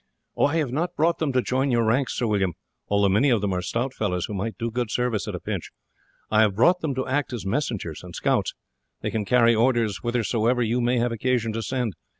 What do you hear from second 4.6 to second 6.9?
good service at a pinch. I have brought